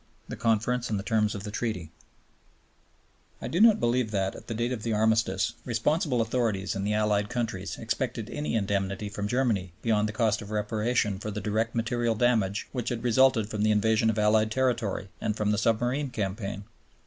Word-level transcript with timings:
The 0.27 0.35
Conference 0.35 0.89
and 0.89 0.97
the 0.97 1.03
Terms 1.03 1.35
of 1.35 1.43
the 1.43 1.51
Treaty 1.51 1.91
I 3.39 3.47
do 3.47 3.61
not 3.61 3.79
believe 3.79 4.09
that, 4.09 4.35
at 4.35 4.47
the 4.47 4.55
date 4.55 4.71
of 4.71 4.81
the 4.81 4.93
Armistice, 4.93 5.53
responsible 5.63 6.21
authorities 6.21 6.75
in 6.75 6.83
the 6.83 6.95
Allied 6.95 7.29
countries 7.29 7.77
expected 7.77 8.27
any 8.31 8.55
indemnity 8.55 9.09
from 9.09 9.27
Germany 9.27 9.73
beyond 9.83 10.09
the 10.09 10.13
cost 10.13 10.41
of 10.41 10.49
reparation 10.49 11.19
for 11.19 11.29
the 11.29 11.39
direct 11.39 11.75
material 11.75 12.15
damage 12.15 12.67
which 12.71 12.89
had 12.89 13.03
resulted 13.03 13.47
from 13.51 13.61
the 13.61 13.69
invasion 13.69 14.09
of 14.09 14.17
Allied 14.17 14.49
territory 14.49 15.09
and 15.21 15.37
from 15.37 15.51
the 15.51 15.57
submarine 15.59 16.09
campaign. 16.09 16.63